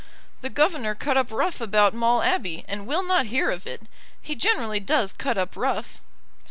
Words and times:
"The 0.41 0.49
governor 0.49 0.95
cut 0.95 1.15
up 1.15 1.29
rough 1.31 1.61
about 1.61 1.93
Maule 1.93 2.23
Abbey, 2.23 2.65
and 2.67 2.87
will 2.87 3.05
not 3.07 3.27
hear 3.27 3.51
of 3.51 3.67
it. 3.67 3.83
He 4.19 4.33
generally 4.33 4.79
does 4.79 5.13
cut 5.13 5.37
up 5.37 5.55
rough." 5.55 6.01